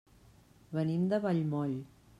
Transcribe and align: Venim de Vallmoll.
Venim 0.79 1.05
de 1.13 1.21
Vallmoll. 1.27 1.79